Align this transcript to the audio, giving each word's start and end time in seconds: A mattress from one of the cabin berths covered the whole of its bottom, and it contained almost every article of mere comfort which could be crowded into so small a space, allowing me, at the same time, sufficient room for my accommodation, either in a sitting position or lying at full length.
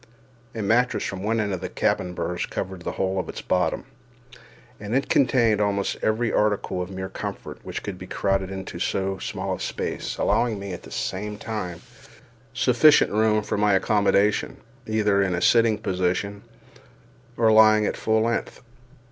A 0.55 0.63
mattress 0.63 1.03
from 1.03 1.21
one 1.21 1.39
of 1.39 1.61
the 1.61 1.69
cabin 1.69 2.15
berths 2.15 2.47
covered 2.47 2.81
the 2.81 2.93
whole 2.93 3.19
of 3.19 3.29
its 3.29 3.43
bottom, 3.43 3.85
and 4.79 4.95
it 4.95 5.09
contained 5.09 5.61
almost 5.61 5.95
every 6.01 6.33
article 6.33 6.81
of 6.81 6.89
mere 6.89 7.07
comfort 7.07 7.59
which 7.63 7.83
could 7.83 7.99
be 7.99 8.07
crowded 8.07 8.49
into 8.49 8.79
so 8.79 9.19
small 9.19 9.53
a 9.53 9.59
space, 9.59 10.17
allowing 10.17 10.57
me, 10.57 10.73
at 10.73 10.81
the 10.81 10.89
same 10.89 11.37
time, 11.37 11.81
sufficient 12.51 13.11
room 13.11 13.43
for 13.43 13.59
my 13.59 13.75
accommodation, 13.75 14.57
either 14.87 15.21
in 15.21 15.35
a 15.35 15.39
sitting 15.41 15.77
position 15.77 16.41
or 17.37 17.51
lying 17.51 17.85
at 17.85 17.95
full 17.95 18.21
length. 18.21 18.63